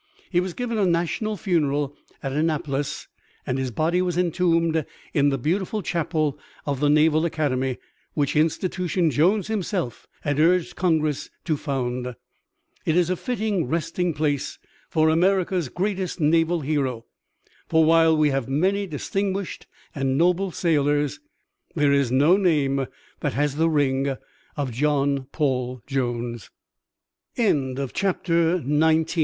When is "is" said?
12.97-13.11, 21.93-22.11